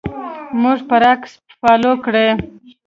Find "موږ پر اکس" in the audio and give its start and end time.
0.61-1.31